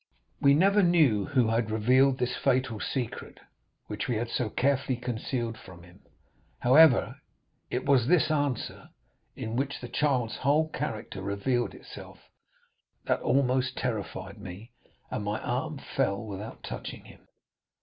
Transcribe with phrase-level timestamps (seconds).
[0.41, 3.39] 20299m "We never knew who had revealed this fatal secret,
[3.85, 5.99] which we had so carefully concealed from him;
[6.57, 7.21] however,
[7.69, 8.89] it was this answer,
[9.35, 12.17] in which the child's whole character revealed itself,
[13.03, 14.71] that almost terrified me,
[15.11, 17.27] and my arm fell without touching him.